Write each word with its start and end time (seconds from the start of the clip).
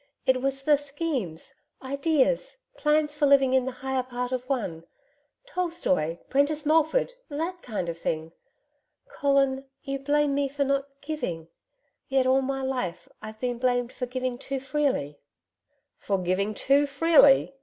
It 0.25 0.41
was 0.41 0.63
the 0.63 0.77
schemes, 0.79 1.53
ideas, 1.83 2.57
plans 2.75 3.15
for 3.15 3.27
living 3.27 3.53
in 3.53 3.65
the 3.65 3.71
higher 3.85 4.01
part 4.01 4.31
of 4.31 4.43
one. 4.49 4.83
Tolstoy, 5.45 6.17
Prentice 6.27 6.65
Mulford 6.65 7.13
that 7.29 7.61
kind 7.61 7.87
of 7.87 7.99
thing.... 7.99 8.31
Colin, 9.13 9.63
you 9.83 9.99
blame 9.99 10.33
me 10.33 10.47
for 10.49 10.63
not 10.63 10.87
GIVING; 11.01 11.49
yet, 12.09 12.25
all 12.25 12.41
my 12.41 12.63
life, 12.63 13.07
I've 13.21 13.39
been 13.39 13.59
blamed 13.59 13.93
for 13.93 14.07
giving 14.07 14.39
too 14.39 14.59
freely.' 14.59 15.19
'For 15.99 16.17
giving 16.17 16.55
too 16.55 16.87
freely!' 16.87 17.53